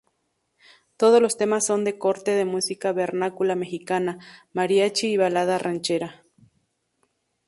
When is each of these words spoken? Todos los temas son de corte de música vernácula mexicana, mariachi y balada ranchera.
Todos 0.97 1.21
los 1.21 1.37
temas 1.37 1.63
son 1.63 1.83
de 1.85 1.99
corte 1.99 2.31
de 2.31 2.43
música 2.43 2.91
vernácula 2.91 3.55
mexicana, 3.55 4.17
mariachi 4.51 5.11
y 5.13 5.17
balada 5.17 5.59
ranchera. 5.59 6.23